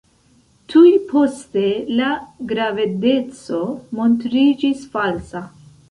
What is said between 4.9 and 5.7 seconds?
falsa.